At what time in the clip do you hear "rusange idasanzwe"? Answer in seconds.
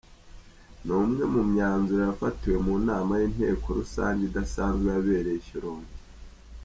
3.79-4.87